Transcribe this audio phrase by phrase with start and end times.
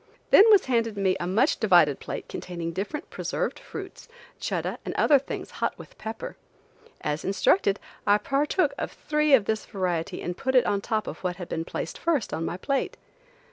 [0.31, 4.07] Then was handed me a much divided plate containing different preserved fruits,
[4.39, 6.37] chuddah and other things hot with pepper.
[7.01, 11.19] As instructed, I partook of three of this variety and put it on top of
[11.23, 12.97] what had been placed first on my plate.